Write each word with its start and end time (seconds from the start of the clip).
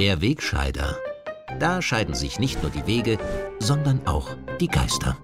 Der 0.00 0.22
Wegscheider. 0.22 0.96
Da 1.58 1.82
scheiden 1.82 2.14
sich 2.14 2.38
nicht 2.38 2.62
nur 2.62 2.72
die 2.72 2.86
Wege, 2.86 3.18
sondern 3.58 4.06
auch 4.06 4.34
die 4.58 4.66
Geister. 4.66 5.18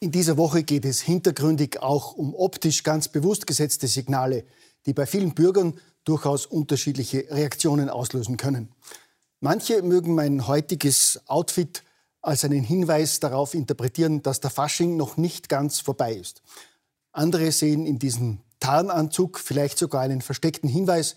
In 0.00 0.10
dieser 0.10 0.36
Woche 0.36 0.64
geht 0.64 0.84
es 0.84 1.00
hintergründig 1.00 1.80
auch 1.80 2.14
um 2.14 2.34
optisch 2.34 2.82
ganz 2.82 3.06
bewusst 3.06 3.46
gesetzte 3.46 3.86
Signale, 3.86 4.42
die 4.86 4.92
bei 4.92 5.06
vielen 5.06 5.34
Bürgern 5.36 5.78
durchaus 6.04 6.46
unterschiedliche 6.46 7.26
Reaktionen 7.30 7.88
auslösen 7.88 8.36
können. 8.36 8.72
Manche 9.38 9.82
mögen 9.82 10.16
mein 10.16 10.48
heutiges 10.48 11.20
Outfit 11.28 11.84
als 12.24 12.44
einen 12.44 12.64
Hinweis 12.64 13.20
darauf 13.20 13.54
interpretieren, 13.54 14.22
dass 14.22 14.40
der 14.40 14.50
Fasching 14.50 14.96
noch 14.96 15.16
nicht 15.16 15.48
ganz 15.48 15.80
vorbei 15.80 16.14
ist. 16.14 16.42
Andere 17.12 17.52
sehen 17.52 17.86
in 17.86 17.98
diesem 17.98 18.40
Tarnanzug 18.60 19.38
vielleicht 19.38 19.78
sogar 19.78 20.00
einen 20.00 20.22
versteckten 20.22 20.68
Hinweis, 20.68 21.16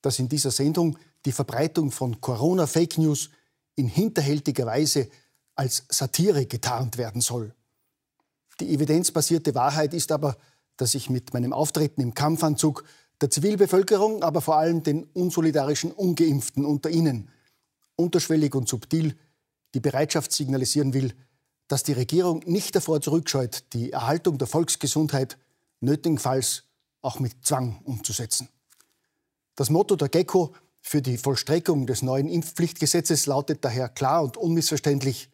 dass 0.00 0.18
in 0.18 0.28
dieser 0.28 0.50
Sendung 0.50 0.98
die 1.26 1.32
Verbreitung 1.32 1.90
von 1.90 2.20
Corona-Fake 2.20 2.98
News 2.98 3.30
in 3.76 3.88
hinterhältiger 3.88 4.64
Weise 4.64 5.08
als 5.54 5.84
Satire 5.90 6.46
getarnt 6.46 6.96
werden 6.96 7.20
soll. 7.20 7.54
Die 8.60 8.72
evidenzbasierte 8.72 9.54
Wahrheit 9.54 9.92
ist 9.92 10.10
aber, 10.12 10.36
dass 10.78 10.94
ich 10.94 11.10
mit 11.10 11.34
meinem 11.34 11.52
Auftreten 11.52 12.00
im 12.00 12.14
Kampfanzug 12.14 12.84
der 13.20 13.30
Zivilbevölkerung, 13.30 14.22
aber 14.22 14.40
vor 14.40 14.56
allem 14.56 14.82
den 14.82 15.04
unsolidarischen 15.04 15.92
Ungeimpften 15.92 16.64
unter 16.64 16.88
ihnen 16.88 17.28
unterschwellig 17.96 18.54
und 18.54 18.68
subtil 18.68 19.16
die 19.74 19.80
Bereitschaft 19.80 20.32
signalisieren 20.32 20.94
will, 20.94 21.14
dass 21.68 21.82
die 21.82 21.92
Regierung 21.92 22.40
nicht 22.46 22.74
davor 22.74 23.00
zurückscheut, 23.00 23.64
die 23.74 23.92
Erhaltung 23.92 24.38
der 24.38 24.46
Volksgesundheit 24.46 25.38
nötigenfalls 25.80 26.64
auch 27.02 27.20
mit 27.20 27.46
Zwang 27.46 27.80
umzusetzen. 27.84 28.48
Das 29.54 29.70
Motto 29.70 29.96
der 29.96 30.08
GECO 30.08 30.54
für 30.80 31.02
die 31.02 31.18
Vollstreckung 31.18 31.86
des 31.86 32.02
neuen 32.02 32.28
Impfpflichtgesetzes 32.28 33.26
lautet 33.26 33.64
daher 33.64 33.88
klar 33.88 34.22
und 34.22 34.36
unmissverständlich, 34.36 35.30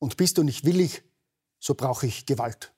und 0.00 0.16
bist 0.16 0.38
du 0.38 0.42
nicht 0.42 0.64
willig, 0.64 1.02
so 1.58 1.74
brauche 1.74 2.06
ich 2.06 2.24
Gewalt. 2.24 2.72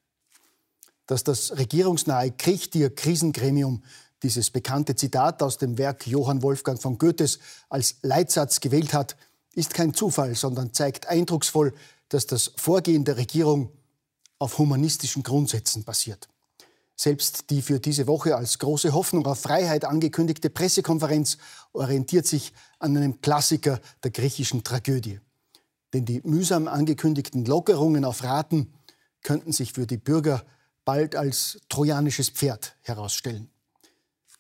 Dass 1.07 1.23
das 1.23 1.57
regierungsnahe 1.59 2.33
Kriechtier-Krisengremium 2.33 3.83
dieses 4.23 4.51
bekannte 4.51 4.97
Zitat 4.97 5.43
aus 5.43 5.59
dem 5.59 5.77
Werk 5.79 6.07
Johann 6.07 6.43
Wolfgang 6.43 6.81
von 6.81 6.99
Goethes 6.99 7.39
als 7.69 7.97
Leitsatz 8.03 8.61
gewählt 8.61 8.93
hat, 8.93 9.17
ist 9.55 9.75
kein 9.75 9.95
Zufall, 9.95 10.35
sondern 10.35 10.73
zeigt 10.73 11.09
eindrucksvoll, 11.09 11.75
dass 12.09 12.27
das 12.27 12.53
Vorgehen 12.57 13.05
der 13.05 13.17
Regierung 13.17 13.73
auf 14.39 14.59
humanistischen 14.59 15.23
Grundsätzen 15.23 15.85
basiert. 15.85 16.29
Selbst 16.97 17.49
die 17.51 17.63
für 17.63 17.81
diese 17.81 18.07
Woche 18.07 18.37
als 18.37 18.59
große 18.59 18.93
Hoffnung 18.93 19.27
auf 19.27 19.41
Freiheit 19.41 19.85
angekündigte 19.85 20.51
Pressekonferenz 20.51 21.39
orientiert 21.73 22.27
sich 22.27 22.53
an 22.79 22.97
einem 22.97 23.21
Klassiker 23.23 23.81
der 24.05 24.11
griechischen 24.11 24.65
Tragödie. 24.65 25.21
Denn 25.95 26.05
die 26.05 26.21
mühsam 26.25 26.69
angekündigten 26.69 27.45
Lockerungen 27.45 28.05
auf 28.05 28.23
Raten 28.23 28.75
könnten 29.23 29.53
sich 29.53 29.73
für 29.73 29.87
die 29.87 29.97
Bürger 29.97 30.45
bald 30.85 31.17
als 31.17 31.59
trojanisches 31.69 32.29
Pferd 32.29 32.77
herausstellen. 32.83 33.51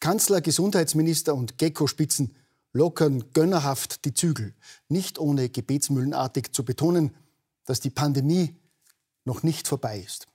Kanzler, 0.00 0.41
Gesundheitsminister 0.41 1.34
und 1.34 1.58
Gecko-Spitzen 1.58 2.34
lockern 2.72 3.32
gönnerhaft 3.32 4.04
die 4.04 4.14
Zügel, 4.14 4.54
nicht 4.88 5.18
ohne 5.18 5.48
gebetsmühlenartig 5.48 6.53
zu 6.53 6.64
betonen, 6.64 7.14
dass 7.64 7.81
die 7.81 7.91
Pandemie 7.91 8.56
noch 9.25 9.42
nicht 9.42 9.69
vorbei 9.69 10.00
ist. 10.00 10.26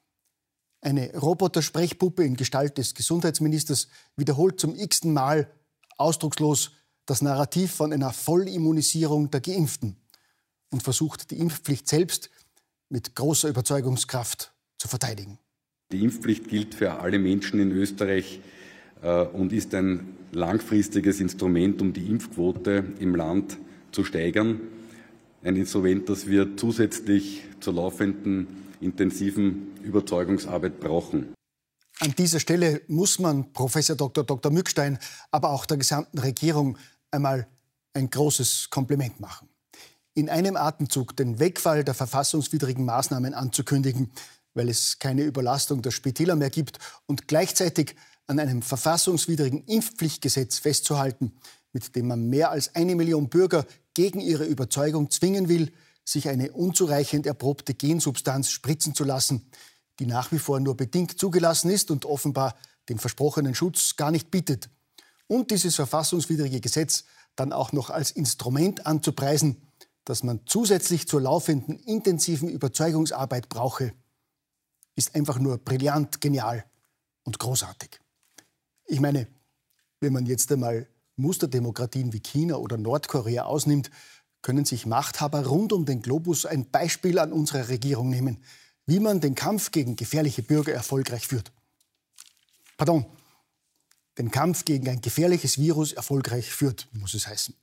Eine 0.81 1.16
Roboter-Sprechpuppe 1.18 2.24
in 2.24 2.35
Gestalt 2.35 2.78
des 2.78 2.94
Gesundheitsministers 2.94 3.88
wiederholt 4.16 4.59
zum 4.59 4.75
x-ten 4.75 5.13
Mal 5.13 5.50
ausdruckslos 5.97 6.72
das 7.06 7.22
Narrativ 7.22 7.74
von 7.74 7.94
einer 7.94 8.12
Vollimmunisierung 8.12 9.31
der 9.31 9.41
Geimpften 9.41 9.97
und 10.72 10.84
versucht 10.84 11.31
die 11.31 11.40
Impfpflicht 11.40 11.88
selbst 11.88 12.29
mit 12.90 13.16
großer 13.16 13.50
Überzeugungskraft 13.50 14.53
zu 14.78 14.88
verteidigen. 14.88 15.40
Die 15.91 16.03
Impfpflicht 16.03 16.47
gilt 16.47 16.75
für 16.75 17.00
alle 17.00 17.19
Menschen 17.19 17.59
in 17.59 17.72
Österreich 17.72 18.41
und 19.01 19.53
ist 19.53 19.73
ein 19.75 20.16
langfristiges 20.31 21.19
Instrument, 21.19 21.81
um 21.81 21.94
die 21.94 22.07
Impfquote 22.07 22.83
im 23.00 23.16
Land 23.16 23.57
zu 23.91 24.03
steigern. 24.03 24.61
Ein 25.44 25.56
Instrument, 25.56 26.09
das 26.09 26.28
wir 26.28 26.57
zusätzlich 26.57 27.44
zur 27.59 27.73
laufenden 27.73 28.47
intensiven 28.81 29.75
Überzeugungsarbeit 29.83 30.79
brauchen. 30.79 31.33
An 32.00 32.13
dieser 32.17 32.39
Stelle 32.39 32.81
muss 32.88 33.19
man 33.19 33.53
Professor 33.53 33.95
Dr. 33.95 34.23
Dr. 34.23 34.51
Mückstein, 34.51 35.00
aber 35.31 35.51
auch 35.51 35.66
der 35.66 35.77
gesamten 35.77 36.19
Regierung 36.19 36.77
einmal 37.12 37.47
ein 37.94 38.09
großes 38.09 38.69
Kompliment 38.69 39.19
machen. 39.19 39.47
In 40.13 40.29
einem 40.29 40.57
Atemzug 40.57 41.16
den 41.16 41.39
Wegfall 41.39 41.83
der 41.83 41.94
verfassungswidrigen 41.94 42.85
Maßnahmen 42.85 43.33
anzukündigen, 43.33 44.12
weil 44.53 44.69
es 44.69 45.00
keine 45.00 45.23
Überlastung 45.23 45.81
der 45.81 45.91
Spitäler 45.91 46.35
mehr 46.35 46.50
gibt 46.50 46.79
und 47.06 47.27
gleichzeitig 47.27 47.95
an 48.28 48.40
einem 48.40 48.62
verfassungswidrigen 48.62 49.63
Impfpflichtgesetz 49.66 50.58
festzuhalten, 50.58 51.34
mit 51.74 51.96
dem 51.96 52.08
man 52.08 52.28
mehr 52.28 52.52
als 52.52 52.74
eine 52.75 52.96
Million 52.96 53.30
Bürger 53.30 53.66
gegen 53.94 54.19
ihre 54.19 54.46
Überzeugung 54.46 55.12
zwingen 55.12 55.50
will, 55.50 55.72
sich 56.03 56.30
eine 56.30 56.52
unzureichend 56.52 57.25
erprobte 57.25 57.74
Gensubstanz 57.74 58.50
spritzen 58.50 58.96
zu 58.96 59.03
lassen, 59.03 59.50
die 60.00 60.06
nach 60.06 60.31
wie 60.31 60.40
vor 60.40 60.59
nur 60.59 60.78
bedingt 60.78 61.18
zugelassen 61.19 61.69
ist 61.69 61.91
und 61.91 62.06
offenbar 62.06 62.56
den 62.90 63.00
versprochenen 63.00 63.56
Schutz 63.56 63.96
gar 63.96 64.12
nicht 64.12 64.30
bietet. 64.30 64.69
Und 65.28 65.52
dieses 65.52 65.75
verfassungswidrige 65.75 66.62
Gesetz 66.62 67.06
dann 67.36 67.52
auch 67.52 67.72
noch 67.72 67.90
als 67.90 68.12
Instrument 68.12 68.86
anzupreisen, 68.86 69.62
das 70.06 70.24
man 70.24 70.42
zusätzlich 70.46 71.07
zur 71.07 71.22
laufenden 71.22 71.80
intensiven 71.80 72.47
Überzeugungsarbeit 72.47 73.50
brauche, 73.50 73.94
ist 74.96 75.16
einfach 75.16 75.40
nur 75.40 75.57
brillant, 75.57 76.22
genial 76.22 76.63
und 77.24 77.40
großartig. 77.40 78.00
Ich 78.85 79.00
meine, 79.00 79.28
wenn 80.00 80.13
man 80.13 80.25
jetzt 80.25 80.51
einmal 80.51 80.88
Musterdemokratien 81.16 82.13
wie 82.13 82.19
China 82.19 82.57
oder 82.57 82.78
Nordkorea 82.78 83.46
ausnimmt, 83.46 83.90
können 84.41 84.66
sich 84.66 84.85
Machthaber 84.85 85.46
rund 85.46 85.73
um 85.73 85.85
den 85.85 86.01
Globus 86.01 86.46
ein 86.46 86.69
Beispiel 86.69 87.18
an 87.18 87.34
unserer 87.34 87.69
Regierung 87.69 88.09
nehmen, 88.09 88.44
wie 88.85 89.00
man 89.00 89.19
den 89.19 89.34
Kampf 89.34 89.72
gegen 89.72 89.95
gefährliche 89.95 90.44
Bürger 90.44 90.74
erfolgreich 90.74 91.28
führt. 91.28 91.51
Pardon, 92.78 93.06
den 94.18 94.29
Kampf 94.29 94.66
gegen 94.66 94.88
ein 94.88 95.01
gefährliches 95.01 95.57
Virus 95.57 95.94
erfolgreich 95.94 96.51
führt, 96.51 96.88
muss 96.94 97.13
es 97.13 97.28
heißen. 97.28 97.56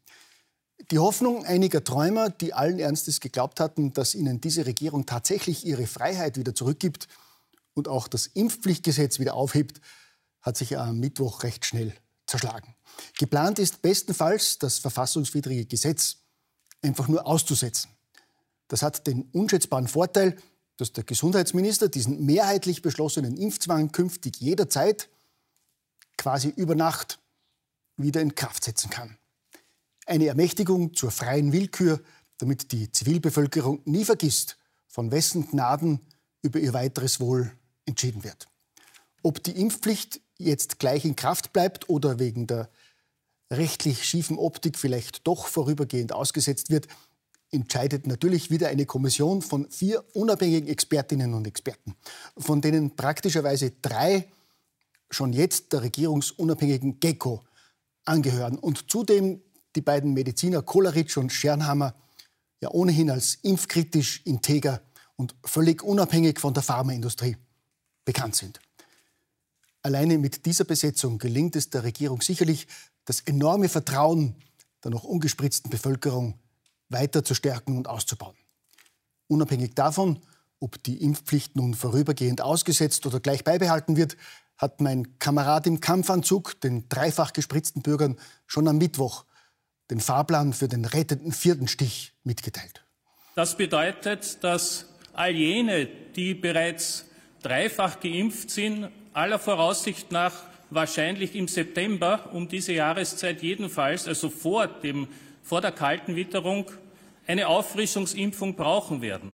Die 0.90 0.98
Hoffnung 0.98 1.44
einiger 1.44 1.84
Träumer, 1.84 2.30
die 2.30 2.52
allen 2.54 2.80
Ernstes 2.80 3.20
geglaubt 3.20 3.60
hatten, 3.60 3.92
dass 3.92 4.16
ihnen 4.16 4.40
diese 4.40 4.66
Regierung 4.66 5.06
tatsächlich 5.06 5.64
ihre 5.64 5.86
Freiheit 5.86 6.36
wieder 6.36 6.54
zurückgibt 6.54 7.06
und 7.74 7.86
auch 7.86 8.08
das 8.08 8.26
Impfpflichtgesetz 8.26 9.20
wieder 9.20 9.34
aufhebt, 9.34 9.80
hat 10.42 10.56
sich 10.56 10.76
am 10.76 10.98
Mittwoch 10.98 11.42
recht 11.42 11.64
schnell 11.64 11.94
zerschlagen. 12.26 12.74
Geplant 13.18 13.58
ist 13.58 13.82
bestenfalls, 13.82 14.58
das 14.58 14.78
verfassungswidrige 14.78 15.66
Gesetz 15.66 16.18
einfach 16.82 17.08
nur 17.08 17.26
auszusetzen. 17.26 17.90
Das 18.68 18.82
hat 18.82 19.06
den 19.06 19.22
unschätzbaren 19.32 19.88
Vorteil, 19.88 20.36
dass 20.76 20.92
der 20.92 21.04
Gesundheitsminister 21.04 21.88
diesen 21.88 22.24
mehrheitlich 22.24 22.82
beschlossenen 22.82 23.36
Impfzwang 23.36 23.92
künftig 23.92 24.40
jederzeit, 24.40 25.08
quasi 26.16 26.48
über 26.48 26.74
Nacht, 26.74 27.18
wieder 27.96 28.20
in 28.20 28.34
Kraft 28.34 28.64
setzen 28.64 28.90
kann. 28.90 29.18
Eine 30.06 30.26
Ermächtigung 30.26 30.94
zur 30.94 31.10
freien 31.10 31.52
Willkür, 31.52 32.00
damit 32.38 32.72
die 32.72 32.90
Zivilbevölkerung 32.90 33.82
nie 33.84 34.04
vergisst, 34.04 34.56
von 34.88 35.12
wessen 35.12 35.48
Gnaden 35.48 36.00
über 36.42 36.58
ihr 36.58 36.72
weiteres 36.72 37.20
Wohl 37.20 37.52
entschieden 37.86 38.24
wird. 38.24 38.48
Ob 39.22 39.42
die 39.42 39.52
Impfpflicht 39.52 40.20
jetzt 40.44 40.78
gleich 40.78 41.04
in 41.04 41.16
Kraft 41.16 41.52
bleibt 41.52 41.88
oder 41.88 42.18
wegen 42.18 42.46
der 42.46 42.68
rechtlich 43.50 44.04
schiefen 44.04 44.38
Optik 44.38 44.78
vielleicht 44.78 45.26
doch 45.26 45.46
vorübergehend 45.46 46.12
ausgesetzt 46.12 46.70
wird, 46.70 46.88
entscheidet 47.50 48.06
natürlich 48.06 48.50
wieder 48.50 48.68
eine 48.68 48.86
Kommission 48.86 49.42
von 49.42 49.70
vier 49.70 50.02
unabhängigen 50.14 50.68
Expertinnen 50.68 51.34
und 51.34 51.46
Experten, 51.46 51.94
von 52.38 52.60
denen 52.60 52.96
praktischerweise 52.96 53.72
drei 53.82 54.26
schon 55.10 55.34
jetzt 55.34 55.72
der 55.72 55.82
regierungsunabhängigen 55.82 56.98
GECO 56.98 57.42
angehören 58.06 58.58
und 58.58 58.90
zudem 58.90 59.42
die 59.76 59.82
beiden 59.82 60.14
Mediziner 60.14 60.62
Koleritsch 60.62 61.18
und 61.18 61.30
Schernhammer 61.30 61.94
ja 62.62 62.70
ohnehin 62.70 63.10
als 63.10 63.36
impfkritisch, 63.42 64.22
integer 64.24 64.80
und 65.16 65.34
völlig 65.44 65.82
unabhängig 65.82 66.40
von 66.40 66.54
der 66.54 66.62
Pharmaindustrie 66.62 67.36
bekannt 68.04 68.36
sind. 68.36 68.60
Alleine 69.82 70.18
mit 70.18 70.46
dieser 70.46 70.64
Besetzung 70.64 71.18
gelingt 71.18 71.56
es 71.56 71.70
der 71.70 71.82
Regierung 71.82 72.22
sicherlich, 72.22 72.68
das 73.04 73.20
enorme 73.20 73.68
Vertrauen 73.68 74.36
der 74.84 74.90
noch 74.90 75.04
ungespritzten 75.04 75.70
Bevölkerung 75.70 76.38
weiter 76.88 77.24
zu 77.24 77.34
stärken 77.34 77.76
und 77.76 77.88
auszubauen. 77.88 78.36
Unabhängig 79.28 79.74
davon, 79.74 80.20
Ob 80.62 80.80
die 80.84 81.02
Impfpflicht 81.02 81.56
nun 81.56 81.74
vorübergehend 81.74 82.40
ausgesetzt 82.40 83.04
oder 83.04 83.18
gleich 83.18 83.42
beibehalten 83.42 83.96
wird, 83.96 84.16
hat 84.56 84.80
mein 84.80 85.18
Kamerad 85.18 85.66
im 85.66 85.80
Kampfanzug 85.80 86.60
den 86.60 86.88
dreifach 86.88 87.32
gespritzten 87.32 87.82
Bürgern 87.82 88.16
schon 88.46 88.68
am 88.68 88.78
Mittwoch 88.78 89.24
den 89.90 89.98
Fahrplan 89.98 90.52
für 90.52 90.68
den 90.68 90.84
rettenden 90.84 91.32
vierten 91.32 91.66
Stich 91.66 92.14
mitgeteilt. 92.22 92.84
Das 93.34 93.56
bedeutet, 93.56 94.44
dass 94.44 94.86
all 95.14 95.32
jene, 95.32 95.86
die 96.14 96.34
bereits 96.34 97.06
dreifach 97.42 97.98
geimpft 97.98 98.50
sind, 98.50 98.88
aller 99.12 99.38
Voraussicht 99.38 100.12
nach 100.12 100.32
wahrscheinlich 100.70 101.34
im 101.34 101.48
September 101.48 102.30
um 102.32 102.48
diese 102.48 102.72
Jahreszeit 102.72 103.42
jedenfalls, 103.42 104.08
also 104.08 104.30
vor, 104.30 104.66
dem, 104.66 105.08
vor 105.42 105.60
der 105.60 105.72
kalten 105.72 106.16
Witterung, 106.16 106.70
eine 107.26 107.48
Auffrischungsimpfung 107.48 108.56
brauchen 108.56 109.02
werden. 109.02 109.30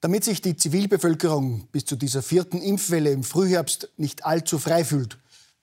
Damit 0.00 0.24
sich 0.24 0.40
die 0.40 0.56
Zivilbevölkerung 0.56 1.66
bis 1.72 1.84
zu 1.84 1.96
dieser 1.96 2.22
vierten 2.22 2.62
Impfwelle 2.62 3.10
im 3.10 3.24
Frühherbst 3.24 3.90
nicht 3.96 4.24
allzu 4.24 4.58
frei 4.58 4.84
fühlt, 4.84 5.18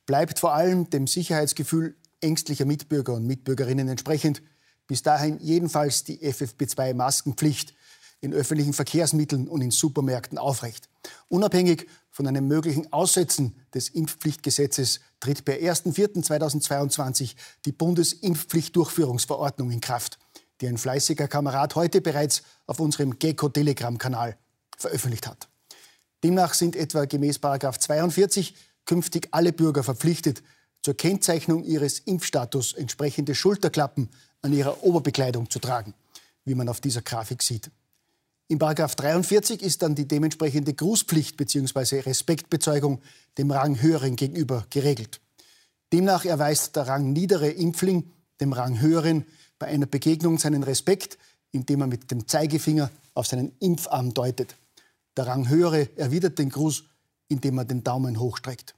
bleibt 0.06 0.40
vor 0.40 0.54
allem 0.54 0.90
dem 0.90 1.08
Sicherheitsgefühl 1.08 1.96
ängstlicher 2.20 2.66
Mitbürger 2.66 3.14
und 3.14 3.26
Mitbürgerinnen 3.26 3.88
entsprechend 3.88 4.42
bis 4.88 5.02
dahin 5.02 5.40
jedenfalls 5.40 6.04
die 6.04 6.20
FFP2-Maskenpflicht 6.20 7.74
in 8.22 8.34
öffentlichen 8.34 8.74
Verkehrsmitteln 8.74 9.48
und 9.48 9.62
in 9.62 9.72
Supermärkten 9.72 10.38
aufrecht. 10.38 10.90
Unabhängig 11.28 11.88
von 12.12 12.28
einem 12.28 12.48
möglichen 12.48 12.92
Aussetzen 12.92 13.56
des 13.74 13.90
Impfpflichtgesetzes 13.90 15.00
tritt 15.20 15.46
per 15.46 15.56
1.4.2022 15.56 17.36
die 17.66 17.72
Bundesimpfpflichtdurchführungsverordnung 17.72 19.72
in 19.72 19.82
Kraft 19.82 20.20
die 20.62 20.68
ein 20.68 20.78
fleißiger 20.78 21.28
Kamerad 21.28 21.76
heute 21.76 22.02
bereits 22.02 22.44
auf 22.66 22.80
unserem 22.80 23.20
Gecko-Telegram-Kanal 23.20 24.38
veröffentlicht 24.78 25.28
hat. 25.28 25.50
Demnach 26.24 26.54
sind 26.54 26.76
etwa 26.76 27.06
gemäß 27.06 27.40
42 27.40 28.56
künftig 28.86 29.28
alle 29.32 29.54
Bürger 29.54 29.84
verpflichtet, 29.84 30.44
zur 30.82 30.96
Kennzeichnung 30.96 31.64
ihres 31.64 32.00
Impfstatus 32.00 32.74
entsprechende 32.74 33.34
Schulterklappen 33.34 34.10
an 34.42 34.54
ihrer 34.54 34.84
Oberbekleidung 34.84 35.50
zu 35.50 35.60
tragen, 35.60 35.96
wie 36.46 36.54
man 36.54 36.70
auf 36.70 36.80
dieser 36.80 37.02
Grafik 37.02 37.42
sieht. 37.42 37.72
In 38.48 38.60
43 38.60 39.64
ist 39.64 39.82
dann 39.82 39.96
die 39.96 40.08
dementsprechende 40.08 40.74
Grußpflicht 40.74 41.36
bzw. 41.36 42.02
Respektbezeugung 42.02 43.02
dem 43.40 43.50
Rang 43.50 43.82
höheren 43.82 44.16
gegenüber 44.16 44.68
geregelt. 44.70 45.20
Demnach 45.92 46.26
erweist 46.26 46.76
der 46.76 46.88
Rang 46.88 47.12
niedere 47.12 47.50
Impfling 47.50 48.12
dem 48.40 48.54
Rang 48.54 48.80
höheren 48.80 49.26
bei 49.58 49.68
einer 49.68 49.88
Begegnung 49.88 50.38
seinen 50.38 50.64
Respekt, 50.64 51.18
indem 51.52 51.82
er 51.82 51.88
mit 51.88 52.12
dem 52.12 52.28
Zeigefinger 52.28 52.92
auf 53.14 53.28
seinen 53.28 53.54
Impfarm 53.60 54.14
deutet. 54.14 54.56
Der 55.18 55.28
Ranghöhere 55.28 55.90
erwidert 55.96 56.38
den 56.38 56.50
Gruß, 56.50 56.84
indem 57.30 57.58
er 57.58 57.66
den 57.66 57.84
Daumen 57.84 58.20
hochstreckt. 58.20 58.76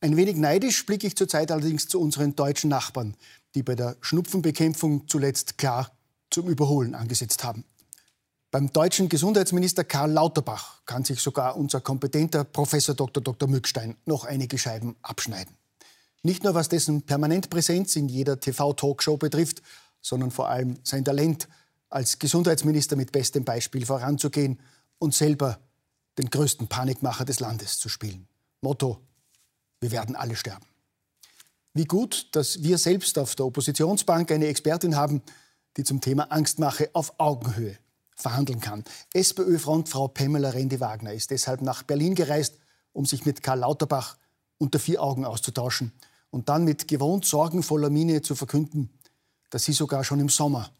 Ein 0.00 0.16
wenig 0.16 0.36
neidisch 0.36 0.84
blicke 0.86 1.06
ich 1.06 1.16
zurzeit 1.16 1.52
allerdings 1.52 1.88
zu 1.88 2.00
unseren 2.00 2.34
deutschen 2.34 2.70
Nachbarn, 2.70 3.14
die 3.54 3.62
bei 3.62 3.74
der 3.74 3.96
Schnupfenbekämpfung 4.00 5.06
zuletzt 5.08 5.58
klar 5.58 5.92
zum 6.30 6.48
Überholen 6.48 6.94
angesetzt 6.94 7.44
haben. 7.44 7.64
Beim 8.50 8.72
deutschen 8.72 9.10
Gesundheitsminister 9.10 9.84
Karl 9.84 10.10
Lauterbach 10.10 10.80
kann 10.86 11.04
sich 11.04 11.20
sogar 11.20 11.54
unser 11.54 11.82
kompetenter 11.82 12.44
Professor 12.44 12.94
Dr. 12.94 13.22
Dr. 13.22 13.46
Mückstein 13.46 13.98
noch 14.06 14.24
einige 14.24 14.56
Scheiben 14.56 14.96
abschneiden. 15.02 15.54
Nicht 16.22 16.44
nur 16.44 16.54
was 16.54 16.70
dessen 16.70 17.02
Permanentpräsenz 17.02 17.94
in 17.96 18.08
jeder 18.08 18.40
TV-Talkshow 18.40 19.18
betrifft, 19.18 19.60
sondern 20.00 20.30
vor 20.30 20.48
allem 20.48 20.78
sein 20.82 21.04
Talent, 21.04 21.46
als 21.90 22.18
Gesundheitsminister 22.18 22.96
mit 22.96 23.12
bestem 23.12 23.44
Beispiel 23.44 23.84
voranzugehen 23.84 24.60
und 24.98 25.14
selber 25.14 25.58
den 26.16 26.30
größten 26.30 26.68
Panikmacher 26.68 27.26
des 27.26 27.40
Landes 27.40 27.78
zu 27.78 27.90
spielen. 27.90 28.28
Motto, 28.62 28.98
wir 29.80 29.90
werden 29.90 30.16
alle 30.16 30.36
sterben. 30.36 30.64
Wie 31.74 31.84
gut, 31.84 32.28
dass 32.32 32.62
wir 32.62 32.78
selbst 32.78 33.18
auf 33.18 33.34
der 33.34 33.44
Oppositionsbank 33.44 34.32
eine 34.32 34.46
Expertin 34.46 34.96
haben, 34.96 35.20
die 35.76 35.84
zum 35.84 36.00
Thema 36.00 36.32
Angstmache 36.32 36.88
auf 36.94 37.12
Augenhöhe 37.18 37.78
verhandeln 38.18 38.60
kann. 38.60 38.84
SPÖ-Frontfrau 39.14 40.08
Pamela 40.08 40.50
Rendi-Wagner 40.50 41.12
ist 41.12 41.30
deshalb 41.30 41.62
nach 41.62 41.84
Berlin 41.84 42.14
gereist, 42.14 42.58
um 42.92 43.06
sich 43.06 43.24
mit 43.24 43.42
Karl 43.42 43.60
Lauterbach 43.60 44.16
unter 44.58 44.78
vier 44.78 45.02
Augen 45.02 45.24
auszutauschen 45.24 45.92
und 46.30 46.48
dann 46.48 46.64
mit 46.64 46.88
gewohnt 46.88 47.24
sorgenvoller 47.24 47.90
Miene 47.90 48.22
zu 48.22 48.34
verkünden, 48.34 48.90
dass 49.50 49.64
sie 49.64 49.72
sogar 49.72 50.04
schon 50.04 50.20
im 50.20 50.28
Sommer 50.28 50.70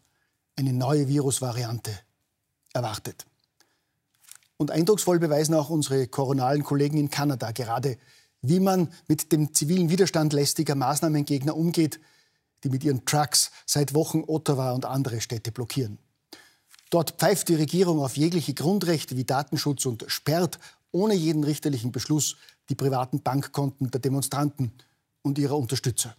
eine 0.55 0.73
neue 0.73 1.07
Virusvariante 1.07 1.91
erwartet. 2.73 3.25
Und 4.57 4.71
eindrucksvoll 4.71 5.19
beweisen 5.19 5.55
auch 5.55 5.69
unsere 5.69 6.07
koronalen 6.07 6.63
Kollegen 6.63 6.97
in 6.97 7.09
Kanada 7.09 7.51
gerade, 7.51 7.97
wie 8.41 8.59
man 8.59 8.91
mit 9.07 9.31
dem 9.31 9.53
zivilen 9.53 9.89
Widerstand 9.89 10.33
lästiger 10.33 10.75
Maßnahmengegner 10.75 11.55
umgeht, 11.55 11.99
die 12.63 12.69
mit 12.69 12.83
ihren 12.83 13.05
Trucks 13.05 13.51
seit 13.65 13.93
Wochen 13.93 14.23
Ottawa 14.27 14.73
und 14.73 14.85
andere 14.85 15.21
Städte 15.21 15.53
blockieren. 15.53 15.97
Dort 16.89 17.11
pfeift 17.11 17.49
die 17.49 17.55
Regierung 17.55 17.99
auf 17.99 18.17
jegliche 18.17 18.53
Grundrechte 18.53 19.15
wie 19.15 19.25
Datenschutz 19.25 19.85
und 19.85 20.05
sperrt 20.07 20.59
ohne 20.91 21.13
jeden 21.13 21.43
richterlichen 21.43 21.91
Beschluss 21.91 22.35
die 22.69 22.75
privaten 22.75 23.21
Bankkonten 23.21 23.91
der 23.91 24.01
Demonstranten 24.01 24.71
und 25.21 25.37
ihrer 25.37 25.57
Unterstützer. 25.57 26.15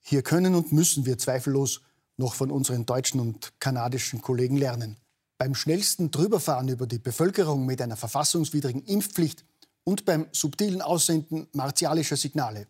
Hier 0.00 0.22
können 0.22 0.54
und 0.54 0.72
müssen 0.72 1.06
wir 1.06 1.18
zweifellos 1.18 1.80
noch 2.16 2.34
von 2.34 2.50
unseren 2.50 2.86
deutschen 2.86 3.20
und 3.20 3.52
kanadischen 3.60 4.22
Kollegen 4.22 4.56
lernen. 4.56 4.96
Beim 5.38 5.54
schnellsten 5.54 6.10
Drüberfahren 6.10 6.68
über 6.68 6.86
die 6.86 6.98
Bevölkerung 6.98 7.66
mit 7.66 7.80
einer 7.80 7.96
verfassungswidrigen 7.96 8.84
Impfpflicht 8.84 9.44
und 9.84 10.04
beim 10.04 10.26
subtilen 10.32 10.82
Aussenden 10.82 11.46
martialischer 11.52 12.16
Signale 12.16 12.66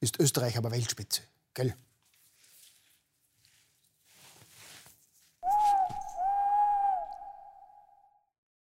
ist 0.00 0.18
Österreich 0.20 0.56
aber 0.56 0.70
Weltspitze. 0.70 1.22
Gell? 1.54 1.74